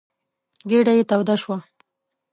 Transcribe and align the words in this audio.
ګېډه 0.69 0.93
يې 0.97 1.03
توده 1.09 1.35
شوه. 1.41 1.57